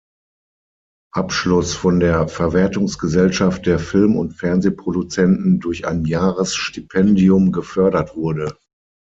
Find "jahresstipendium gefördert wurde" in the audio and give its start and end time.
6.05-8.57